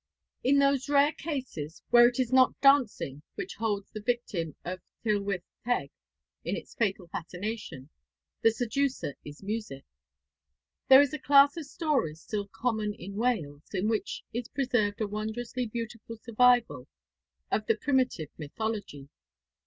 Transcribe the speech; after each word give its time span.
In 0.43 0.57
those 0.57 0.89
rare 0.89 1.11
cases 1.11 1.83
where 1.91 2.07
it 2.09 2.19
is 2.19 2.33
not 2.33 2.59
dancing 2.59 3.21
which 3.35 3.53
holds 3.57 3.91
the 3.91 4.01
victim 4.01 4.55
of 4.65 4.81
Tylwyth 5.05 5.43
Teg 5.63 5.91
in 6.43 6.55
its 6.55 6.73
fatal 6.73 7.07
fascination, 7.09 7.91
the 8.41 8.49
seducer 8.49 9.13
is 9.23 9.43
music. 9.43 9.85
There 10.87 11.01
is 11.01 11.13
a 11.13 11.19
class 11.19 11.55
of 11.55 11.67
stories 11.67 12.19
still 12.19 12.47
common 12.47 12.95
in 12.95 13.13
Wales, 13.15 13.69
in 13.75 13.87
which 13.89 14.23
is 14.33 14.47
preserved 14.47 15.01
a 15.01 15.07
wondrously 15.07 15.67
beautiful 15.67 16.17
survival 16.17 16.87
of 17.51 17.67
the 17.67 17.75
primitive 17.75 18.29
mythology. 18.39 19.07